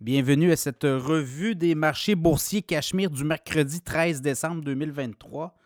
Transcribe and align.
Bienvenue 0.00 0.52
à 0.52 0.56
cette 0.56 0.84
revue 0.84 1.56
des 1.56 1.74
marchés 1.74 2.14
boursiers 2.14 2.62
Cachemire 2.62 3.10
du 3.10 3.24
mercredi 3.24 3.80
13 3.80 4.22
décembre 4.22 4.62
2023. 4.62 5.58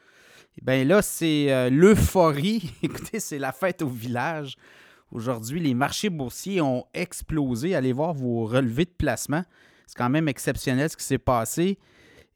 Bien 0.62 0.84
là, 0.84 1.02
c'est 1.02 1.52
euh, 1.52 1.68
l'euphorie. 1.68 2.72
Écoutez, 2.82 3.20
c'est 3.20 3.38
la 3.38 3.52
fête 3.52 3.82
au 3.82 3.88
village. 3.88 4.56
Aujourd'hui, 5.10 5.60
les 5.60 5.74
marchés 5.74 6.08
boursiers 6.08 6.62
ont 6.62 6.86
explosé. 6.94 7.74
Allez 7.74 7.92
voir 7.92 8.14
vos 8.14 8.46
relevés 8.46 8.86
de 8.86 8.94
placement. 8.96 9.44
C'est 9.86 9.98
quand 9.98 10.08
même 10.08 10.28
exceptionnel 10.28 10.88
ce 10.88 10.96
qui 10.96 11.04
s'est 11.04 11.18
passé. 11.18 11.78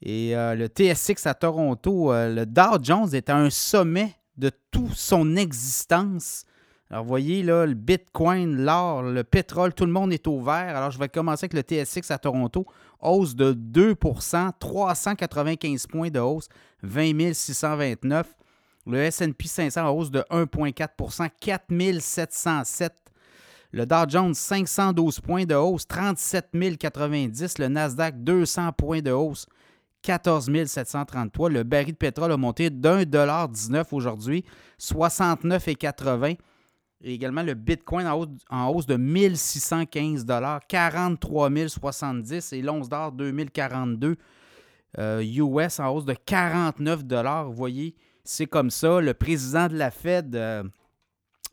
Et 0.02 0.36
euh, 0.36 0.54
le 0.54 0.66
TSX 0.66 1.26
à 1.26 1.32
Toronto, 1.32 2.12
euh, 2.12 2.34
le 2.34 2.44
Dow 2.44 2.76
Jones 2.82 3.14
est 3.14 3.30
à 3.30 3.38
un 3.38 3.48
sommet 3.48 4.14
de 4.36 4.50
toute 4.70 4.92
son 4.92 5.34
existence 5.36 6.44
alors, 6.91 7.03
vous 7.03 7.09
voyez, 7.09 7.43
le 7.43 7.75
Bitcoin, 7.75 8.59
l'or, 8.59 9.02
le 9.02 9.25
pétrole, 9.25 9.75
tout 9.75 9.87
le 9.87 9.93
monde 9.93 10.12
est 10.12 10.29
au 10.29 10.41
vert. 10.41 10.77
Alors, 10.77 10.93
je 10.93 10.98
vais 10.98 11.09
commencer 11.09 11.48
avec 11.51 11.55
le 11.55 11.62
TSX 11.62 12.12
à 12.12 12.19
Toronto. 12.19 12.64
Hausse 13.01 13.34
de 13.34 13.52
2% 13.52 14.52
395 14.60 15.87
points 15.88 16.10
de 16.10 16.20
hausse, 16.20 16.48
20 16.83 17.34
629. 17.34 18.33
Le 18.87 19.10
SP 19.10 19.46
500 19.46 19.88
hausse 19.91 20.12
de 20.12 20.20
1,4% 20.30 21.29
4 21.41 22.01
707. 22.01 22.93
Le 23.73 23.84
Dow 23.84 24.09
Jones, 24.09 24.32
512 24.32 25.21
points 25.21 25.45
de 25.45 25.57
hausse, 25.57 25.88
37 25.88 26.51
090. 26.79 27.59
Le 27.59 27.66
Nasdaq, 27.66 28.23
200 28.23 28.73
points 28.73 29.02
de 29.02 29.10
hausse, 29.10 29.46
14 30.02 30.48
733. 30.66 31.51
Le 31.51 31.65
baril 31.65 31.93
de 31.93 31.96
pétrole 31.96 32.30
a 32.30 32.37
monté 32.37 32.71
d'1,19 32.71 33.87
aujourd'hui, 33.91 34.45
69,80 34.80 36.37
et 37.02 37.12
également 37.12 37.42
le 37.42 37.55
Bitcoin 37.55 38.06
en 38.06 38.68
hausse, 38.68 38.86
de 38.86 38.96
1615 38.96 40.27
43 40.68 41.50
070 41.68 42.52
et 42.52 42.62
l'once 42.62 42.88
d'or 42.88 43.12
2042 43.12 44.16
US 44.98 45.80
en 45.80 45.88
hausse 45.88 46.06
de 46.06 46.15
49 46.15 47.02
Vous 47.46 47.52
voyez, 47.52 47.95
c'est 48.24 48.46
comme 48.46 48.71
ça. 48.71 49.01
Le 49.01 49.15
président 49.15 49.68
de 49.68 49.76
la 49.76 49.90
Fed, 49.90 50.34
euh, 50.34 50.62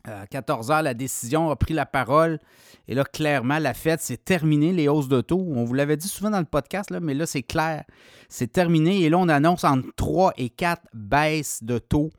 à 0.05 0.27
14 0.27 0.69
h 0.69 0.83
la 0.83 0.93
décision 0.93 1.49
a 1.49 1.55
pris 1.55 1.73
la 1.73 1.85
parole. 1.85 2.39
Et 2.87 2.95
là, 2.95 3.03
clairement, 3.03 3.59
la 3.59 3.73
Fed, 3.73 3.99
c'est 4.01 4.23
terminé 4.23 4.73
les 4.73 4.87
hausses 4.87 5.07
de 5.07 5.21
taux. 5.21 5.45
On 5.47 5.63
vous 5.63 5.73
l'avait 5.73 5.97
dit 5.97 6.07
souvent 6.07 6.29
dans 6.29 6.39
le 6.39 6.45
podcast, 6.45 6.91
là, 6.91 6.99
mais 6.99 7.13
là, 7.13 7.25
c'est 7.25 7.43
clair. 7.43 7.85
C'est 8.27 8.51
terminé. 8.51 9.01
Et 9.03 9.09
là, 9.09 9.17
on 9.17 9.29
annonce 9.29 9.63
entre 9.63 9.87
3 9.95 10.33
et 10.37 10.49
4 10.49 10.81
baisses 10.93 11.63
de 11.63 11.77
taux 11.77 12.09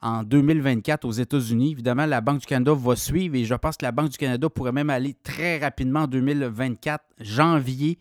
en 0.00 0.22
2024 0.22 1.04
aux 1.04 1.12
États-Unis. 1.12 1.72
Évidemment, 1.72 2.06
la 2.06 2.20
Banque 2.20 2.40
du 2.40 2.46
Canada 2.46 2.72
va 2.74 2.96
suivre 2.96 3.34
et 3.34 3.44
je 3.44 3.54
pense 3.54 3.76
que 3.76 3.84
la 3.84 3.92
Banque 3.92 4.10
du 4.10 4.18
Canada 4.18 4.48
pourrait 4.48 4.72
même 4.72 4.90
aller 4.90 5.14
très 5.22 5.58
rapidement 5.58 6.00
en 6.00 6.06
2024, 6.06 7.04
janvier. 7.20 7.98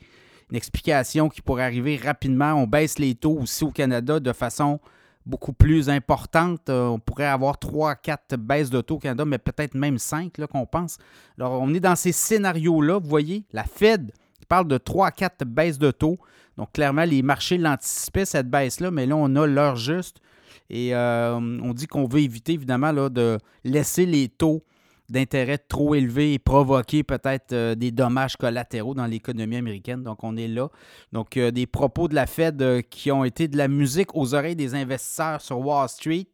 Une 0.50 0.58
explication 0.58 1.30
qui 1.30 1.42
pourrait 1.42 1.64
arriver 1.64 1.98
rapidement. 1.98 2.54
On 2.54 2.68
baisse 2.68 3.00
les 3.00 3.16
taux 3.16 3.38
aussi 3.40 3.64
au 3.64 3.72
Canada 3.72 4.20
de 4.20 4.32
façon 4.32 4.80
beaucoup 5.26 5.54
plus 5.54 5.90
importante. 5.90 6.70
Euh, 6.70 6.88
on 6.88 7.00
pourrait 7.00 7.26
avoir 7.26 7.60
3 7.60 7.96
4 7.96 8.38
baisses 8.38 8.70
de 8.70 8.82
taux 8.82 8.96
au 8.96 9.00
Canada, 9.00 9.26
mais 9.26 9.38
peut-être 9.38 9.76
même 9.76 9.98
5 9.98 10.34
qu'on 10.52 10.66
pense. 10.66 10.98
Alors, 11.38 11.62
on 11.62 11.74
est 11.74 11.80
dans 11.80 11.96
ces 11.96 12.14
scénarios-là. 12.14 13.00
Vous 13.00 13.10
voyez, 13.10 13.44
la 13.52 13.64
Fed 13.64 14.12
parle 14.48 14.68
de 14.68 14.78
3 14.78 15.12
4 15.12 15.46
baisses 15.46 15.78
de 15.78 15.92
taux. 15.92 16.18
Donc, 16.58 16.72
clairement, 16.72 17.04
les 17.04 17.22
marchés 17.22 17.58
l'anticipaient, 17.58 18.26
cette 18.26 18.50
baisse-là, 18.50 18.90
mais 18.90 19.06
là, 19.06 19.16
on 19.16 19.36
a 19.36 19.46
l'heure 19.46 19.76
juste. 19.76 20.22
Et 20.70 20.96
euh, 20.96 21.38
on 21.38 21.74
dit 21.74 21.88
qu'on 21.88 22.08
veut 22.08 22.22
éviter 22.22 22.54
évidemment 22.54 22.94
de 22.94 23.38
laisser 23.64 24.06
les 24.06 24.30
taux 24.30 24.64
d'intérêt 25.10 25.58
trop 25.58 25.96
élevés 25.96 26.34
et 26.34 26.40
provoquer 26.40 27.04
peut-être 27.04 27.54
euh, 27.54 27.76
des 27.76 27.92
dommages 27.92 28.36
collatéraux 28.36 28.94
dans 28.94 29.06
l'économie 29.06 29.56
américaine. 29.56 30.04
Donc, 30.04 30.24
on 30.24 30.36
est 30.36 30.50
là. 30.50 30.70
Donc, 31.14 31.38
euh, 31.38 31.52
des 31.52 31.66
propos 31.66 32.10
de 32.10 32.16
la 32.16 32.26
Fed 32.26 32.84
qui 32.90 33.10
ont 33.12 33.24
été 33.24 33.48
de 33.48 33.58
la 33.58 33.70
musique 33.70 34.14
aux 34.16 34.34
oreilles 34.34 34.58
des 34.58 34.76
investisseurs 34.76 35.40
sur 35.40 35.60
Wall 35.60 35.88
Street. 35.88 36.28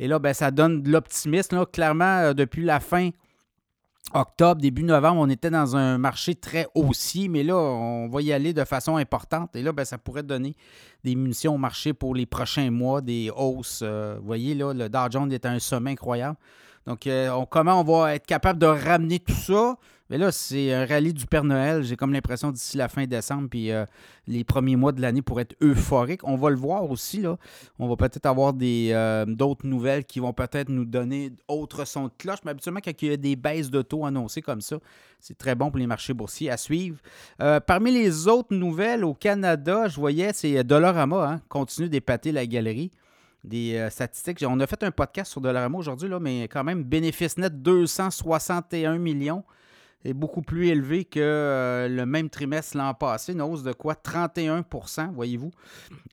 Et 0.00 0.08
là, 0.08 0.18
ben, 0.18 0.34
ça 0.34 0.50
donne 0.50 0.82
de 0.82 0.90
l'optimisme. 0.90 1.64
Clairement, 1.66 2.34
depuis 2.34 2.64
la 2.64 2.80
fin 2.80 3.10
octobre, 4.14 4.60
début 4.60 4.82
novembre, 4.82 5.20
on 5.20 5.28
était 5.28 5.50
dans 5.50 5.76
un 5.76 5.98
marché 5.98 6.34
très 6.34 6.66
haussier, 6.74 7.28
mais 7.28 7.42
là, 7.42 7.56
on 7.56 8.08
va 8.08 8.22
y 8.22 8.32
aller 8.32 8.52
de 8.52 8.64
façon 8.64 8.96
importante. 8.96 9.54
Et 9.56 9.62
là, 9.62 9.72
ben, 9.72 9.84
ça 9.84 9.98
pourrait 9.98 10.22
donner 10.22 10.54
des 11.04 11.14
munitions 11.14 11.54
au 11.54 11.58
marché 11.58 11.92
pour 11.92 12.14
les 12.14 12.26
prochains 12.26 12.70
mois, 12.70 13.00
des 13.00 13.30
hausses. 13.34 13.80
Euh, 13.82 14.16
vous 14.18 14.26
voyez, 14.26 14.54
là, 14.54 14.72
le 14.72 14.88
Dow 14.88 15.10
Jones 15.10 15.32
est 15.32 15.44
à 15.44 15.50
un 15.50 15.58
sommet 15.58 15.92
incroyable. 15.92 16.36
Donc, 16.86 17.06
euh, 17.06 17.44
comment 17.50 17.80
on 17.80 17.84
va 17.84 18.14
être 18.14 18.26
capable 18.26 18.58
de 18.58 18.66
ramener 18.66 19.18
tout 19.18 19.32
ça? 19.34 19.76
Mais 20.10 20.16
là, 20.16 20.32
c'est 20.32 20.72
un 20.72 20.86
rallye 20.86 21.12
du 21.12 21.26
Père 21.26 21.44
Noël. 21.44 21.82
J'ai 21.82 21.96
comme 21.96 22.12
l'impression 22.14 22.50
d'ici 22.50 22.78
la 22.78 22.88
fin 22.88 23.06
décembre, 23.06 23.48
puis 23.50 23.70
euh, 23.70 23.84
les 24.26 24.42
premiers 24.42 24.76
mois 24.76 24.92
de 24.92 25.02
l'année 25.02 25.20
pour 25.20 25.38
être 25.38 25.54
euphorique. 25.62 26.20
On 26.24 26.36
va 26.36 26.48
le 26.48 26.56
voir 26.56 26.90
aussi. 26.90 27.20
Là. 27.20 27.36
On 27.78 27.88
va 27.88 27.96
peut-être 27.96 28.24
avoir 28.24 28.54
euh, 28.60 29.26
d'autres 29.26 29.66
nouvelles 29.66 30.04
qui 30.04 30.20
vont 30.20 30.32
peut-être 30.32 30.70
nous 30.70 30.86
donner 30.86 31.32
autres 31.46 31.84
sons 31.84 32.04
de 32.04 32.12
cloche. 32.16 32.38
Mais 32.44 32.52
habituellement, 32.52 32.80
quand 32.82 33.02
il 33.02 33.08
y 33.08 33.12
a 33.12 33.16
des 33.18 33.36
baisses 33.36 33.70
de 33.70 33.82
taux 33.82 34.06
annoncées 34.06 34.40
comme 34.40 34.62
ça, 34.62 34.78
c'est 35.20 35.36
très 35.36 35.54
bon 35.54 35.70
pour 35.70 35.78
les 35.78 35.86
marchés 35.86 36.14
boursiers 36.14 36.50
à 36.50 36.56
suivre. 36.56 36.98
Euh, 37.42 37.60
parmi 37.60 37.90
les 37.90 38.28
autres 38.28 38.54
nouvelles 38.54 39.04
au 39.04 39.12
Canada, 39.12 39.88
je 39.88 39.96
voyais, 39.96 40.32
c'est 40.32 40.64
Dollarama, 40.64 41.32
hein, 41.32 41.40
continue 41.50 41.90
d'épater 41.90 42.32
la 42.32 42.46
galerie 42.46 42.90
des 43.44 43.86
statistiques. 43.90 44.42
On 44.46 44.58
a 44.58 44.66
fait 44.66 44.82
un 44.82 44.90
podcast 44.90 45.30
sur 45.30 45.40
Dollarama 45.40 45.78
aujourd'hui, 45.78 46.08
mais 46.20 46.48
quand 46.48 46.64
même, 46.64 46.82
bénéfice 46.82 47.38
net 47.38 47.62
261 47.62 48.98
millions 48.98 49.44
est 50.04 50.14
beaucoup 50.14 50.42
plus 50.42 50.68
élevé 50.68 51.04
que 51.04 51.18
euh, 51.18 51.88
le 51.88 52.06
même 52.06 52.30
trimestre 52.30 52.76
l'an 52.76 52.94
passé, 52.94 53.32
une 53.32 53.42
hausse 53.42 53.62
de 53.62 53.72
quoi? 53.72 53.94
31% 53.94 55.12
voyez-vous. 55.12 55.50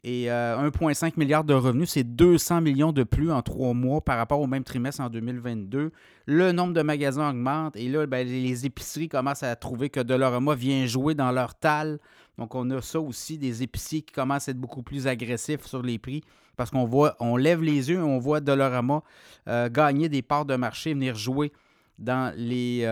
Et 0.04 0.26
1,5 0.26 1.06
euh, 1.06 1.10
milliard 1.18 1.44
de 1.44 1.54
revenus, 1.54 1.92
c'est 1.92 2.04
200 2.04 2.62
millions 2.62 2.92
de 2.92 3.04
plus 3.04 3.32
en 3.32 3.42
trois 3.42 3.74
mois 3.74 4.02
par 4.02 4.18
rapport 4.18 4.42
au 4.42 4.48
même 4.48 4.64
trimestre 4.64 5.02
en 5.02 5.10
2022. 5.10 5.92
Le 6.26 6.52
nombre 6.52 6.74
de 6.74 6.82
magasins 6.82 7.30
augmente 7.30 7.76
et 7.76 7.88
là, 7.88 8.08
ben, 8.08 8.28
les 8.28 8.66
épiceries 8.66 9.10
commencent 9.10 9.44
à 9.44 9.56
trouver 9.56 9.90
que 9.90 10.00
Dolorama 10.00 10.56
vient 10.56 10.86
jouer 10.88 11.14
dans 11.14 11.32
leur 11.32 11.54
tal. 11.54 12.00
Donc, 12.40 12.56
on 12.56 12.70
a 12.72 12.82
ça 12.82 13.00
aussi, 13.00 13.38
des 13.38 13.62
épiciers 13.64 14.02
qui 14.02 14.14
commencent 14.14 14.48
à 14.48 14.52
être 14.52 14.60
beaucoup 14.60 14.84
plus 14.84 15.08
agressifs 15.08 15.66
sur 15.66 15.84
les 15.84 16.00
prix 16.00 16.24
parce 16.58 16.72
qu'on 16.72 16.86
voit, 16.86 17.16
on 17.20 17.36
lève 17.36 17.62
les 17.62 17.90
yeux 17.90 17.98
et 17.98 18.02
on 18.02 18.18
voit 18.18 18.40
Dolorama 18.40 19.04
euh, 19.48 19.70
gagner 19.70 20.10
des 20.10 20.22
parts 20.22 20.46
de 20.46 20.56
marché, 20.56 20.94
venir 20.94 21.16
jouer 21.16 21.52
dans 22.00 22.34
les 22.36 22.84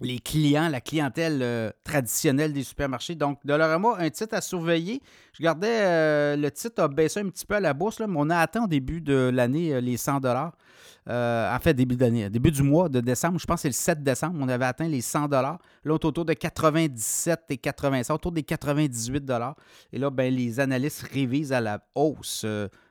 les 0.00 0.20
clients, 0.20 0.68
la 0.68 0.80
clientèle 0.80 1.40
euh, 1.42 1.70
traditionnelle 1.82 2.52
des 2.52 2.62
supermarchés. 2.62 3.16
Donc, 3.16 3.40
Dollarama, 3.44 3.96
un 3.98 4.10
titre 4.10 4.34
à 4.34 4.40
surveiller. 4.40 5.02
Je 5.32 5.38
regardais, 5.38 5.80
euh, 5.82 6.36
le 6.36 6.50
titre 6.50 6.82
a 6.82 6.88
baissé 6.88 7.20
un 7.20 7.28
petit 7.28 7.44
peu 7.44 7.56
à 7.56 7.60
la 7.60 7.74
bourse, 7.74 7.98
là, 7.98 8.06
mais 8.06 8.16
on 8.16 8.30
a 8.30 8.36
atteint 8.36 8.64
au 8.64 8.68
début 8.68 9.00
de 9.00 9.30
l'année 9.32 9.74
euh, 9.74 9.80
les 9.80 9.96
100 9.96 10.20
dollars. 10.20 10.56
en 11.08 11.58
fait, 11.60 11.74
début 11.74 11.96
d'année, 11.96 12.30
début 12.30 12.52
du 12.52 12.62
mois 12.62 12.88
de 12.88 13.00
décembre, 13.00 13.40
je 13.40 13.46
pense 13.46 13.56
que 13.56 13.62
c'est 13.62 13.68
le 13.68 13.72
7 13.72 14.02
décembre, 14.04 14.36
on 14.40 14.48
avait 14.48 14.66
atteint 14.66 14.88
les 14.88 15.00
100 15.00 15.28
dollars. 15.28 15.58
L'autre 15.82 16.06
autour 16.06 16.24
de 16.24 16.32
97 16.32 17.40
et 17.48 17.56
85, 17.56 18.14
autour 18.14 18.32
des 18.32 18.44
98 18.44 19.24
dollars. 19.24 19.56
Et 19.92 19.98
là, 19.98 20.10
ben, 20.10 20.32
les 20.32 20.60
analystes 20.60 21.08
révisent 21.12 21.52
à 21.52 21.60
la 21.60 21.80
hausse 21.96 22.46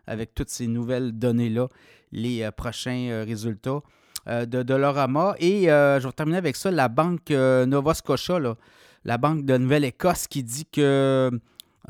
avec 0.05 0.33
toutes 0.33 0.49
ces 0.49 0.67
nouvelles 0.67 1.13
données-là 1.13 1.67
les 2.11 2.49
prochains 2.51 3.23
résultats. 3.25 3.81
Euh, 4.29 4.45
de 4.45 4.61
Dolorama. 4.61 5.35
Et 5.39 5.71
euh, 5.71 6.01
je 6.01 6.07
vais 6.07 6.11
terminer 6.11 6.37
avec 6.37 6.57
ça, 6.57 6.69
la 6.69 6.89
banque 6.89 7.31
euh, 7.31 7.65
Nova 7.65 7.93
Scotia, 7.93 8.39
la 9.05 9.17
banque 9.17 9.45
de 9.45 9.57
Nouvelle-Écosse, 9.57 10.27
qui 10.27 10.43
dit 10.43 10.65
que 10.65 11.31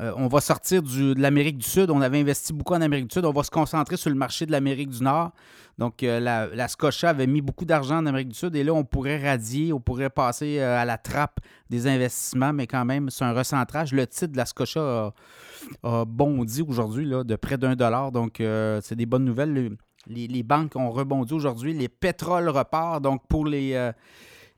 on 0.00 0.28
va 0.28 0.40
sortir 0.40 0.80
de 0.80 1.20
l'Amérique 1.20 1.58
du 1.58 1.66
Sud. 1.66 1.90
On 1.90 2.00
avait 2.00 2.20
investi 2.20 2.52
beaucoup 2.52 2.74
en 2.74 2.80
Amérique 2.80 3.08
du 3.08 3.14
Sud. 3.14 3.24
On 3.24 3.32
va 3.32 3.42
se 3.42 3.50
concentrer 3.50 3.96
sur 3.96 4.10
le 4.10 4.14
marché 4.14 4.46
de 4.46 4.52
l'Amérique 4.52 4.90
du 4.90 5.02
Nord. 5.02 5.32
Donc, 5.76 6.02
la, 6.02 6.68
Scotia 6.68 7.08
avait 7.08 7.26
mis 7.26 7.40
beaucoup 7.40 7.64
d'argent 7.64 7.96
en 7.96 8.06
Amérique 8.06 8.28
du 8.28 8.38
Sud 8.38 8.54
et 8.54 8.62
là, 8.62 8.72
on 8.72 8.84
pourrait 8.84 9.20
radier, 9.20 9.72
on 9.72 9.80
pourrait 9.80 10.10
passer 10.10 10.60
à 10.60 10.84
la 10.84 10.98
trappe 10.98 11.40
des 11.68 11.88
investissements, 11.88 12.52
mais 12.52 12.68
quand 12.68 12.84
même, 12.84 13.10
c'est 13.10 13.24
un 13.24 13.32
recentrage. 13.32 13.92
Le 13.92 14.06
titre 14.06 14.30
de 14.30 14.36
la 14.36 14.46
Scotia 14.46 15.12
a, 15.82 16.04
bondi 16.04 16.62
aujourd'hui 16.62 17.08
de 17.08 17.34
près 17.34 17.58
d'un 17.58 17.74
dollar. 17.74 18.12
Donc, 18.12 18.36
c'est 18.38 18.94
des 18.94 19.06
bonnes 19.06 19.24
nouvelles. 19.24 19.76
Les, 20.08 20.42
banques 20.42 20.74
ont 20.76 20.90
rebondi 20.90 21.32
aujourd'hui. 21.34 21.74
Les 21.74 21.88
pétroles 21.88 22.48
repartent. 22.48 23.02
Donc, 23.02 23.26
pour 23.28 23.46
les, 23.46 23.74
euh, 23.74 23.92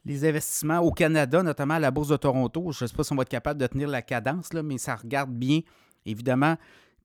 investissements 0.09 0.79
au 0.79 0.93
Canada, 0.93 1.43
notamment 1.43 1.75
à 1.75 1.79
la 1.79 1.91
Bourse 1.91 2.09
de 2.09 2.17
Toronto, 2.17 2.73
je 2.73 2.85
ne 2.85 2.89
sais 2.89 2.97
pas 2.97 3.05
si 3.05 3.13
on 3.13 3.17
va 3.17 3.23
être 3.23 3.29
capable 3.29 3.61
de 3.61 3.67
tenir 3.67 3.89
la 3.89 4.03
cadence, 4.03 4.53
mais 4.53 4.79
ça 4.79 4.97
regarde 4.97 5.31
bien. 5.31 5.61
Évidemment, 6.07 6.57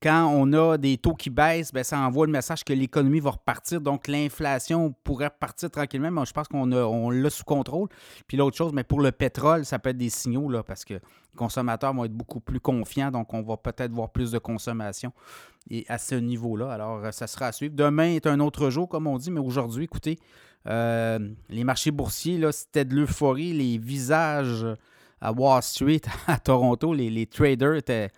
quand 0.01 0.27
on 0.27 0.51
a 0.53 0.77
des 0.77 0.97
taux 0.97 1.13
qui 1.13 1.29
baissent, 1.29 1.73
bien, 1.73 1.83
ça 1.83 1.99
envoie 1.99 2.25
le 2.25 2.31
message 2.31 2.63
que 2.63 2.73
l'économie 2.73 3.19
va 3.19 3.31
repartir. 3.31 3.81
Donc, 3.81 4.07
l'inflation 4.07 4.93
pourrait 5.03 5.27
repartir 5.27 5.71
tranquillement, 5.71 6.11
mais 6.11 6.25
je 6.25 6.33
pense 6.33 6.47
qu'on 6.47 6.71
on 6.71 7.09
l'a 7.09 7.29
sous 7.29 7.43
contrôle. 7.43 7.89
Puis 8.27 8.37
l'autre 8.37 8.57
chose, 8.57 8.73
mais 8.73 8.83
pour 8.83 9.01
le 9.01 9.11
pétrole, 9.11 9.65
ça 9.65 9.79
peut 9.79 9.89
être 9.89 9.97
des 9.97 10.09
signaux 10.09 10.49
là, 10.49 10.63
parce 10.63 10.85
que 10.85 10.95
les 10.95 11.37
consommateurs 11.37 11.93
vont 11.93 12.05
être 12.05 12.13
beaucoup 12.13 12.39
plus 12.39 12.59
confiants. 12.59 13.11
Donc, 13.11 13.33
on 13.33 13.41
va 13.41 13.57
peut-être 13.57 13.91
voir 13.91 14.11
plus 14.11 14.31
de 14.31 14.37
consommation 14.39 15.11
et 15.69 15.85
à 15.87 15.97
ce 15.97 16.15
niveau-là. 16.15 16.71
Alors, 16.71 17.03
euh, 17.03 17.11
ça 17.11 17.27
sera 17.27 17.47
à 17.47 17.51
suivre. 17.51 17.75
Demain 17.75 18.15
est 18.15 18.27
un 18.27 18.39
autre 18.39 18.69
jour, 18.69 18.87
comme 18.87 19.07
on 19.07 19.17
dit, 19.17 19.31
mais 19.31 19.39
aujourd'hui, 19.39 19.85
écoutez, 19.85 20.19
euh, 20.67 21.19
les 21.49 21.63
marchés 21.63 21.91
boursiers, 21.91 22.41
c'était 22.51 22.85
de 22.85 22.95
l'euphorie, 22.95 23.53
les 23.53 23.77
visages 23.77 24.65
à 25.21 25.31
Wall 25.31 25.61
Street, 25.63 26.01
à 26.27 26.39
Toronto. 26.39 26.93
Les, 26.93 27.25
traders 27.27 27.75
étaient 27.75 28.11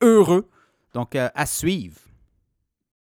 heureux. 0.00 0.48
Donc, 0.92 1.14
euh, 1.16 1.28
à 1.34 1.46
suivre. 1.46 1.98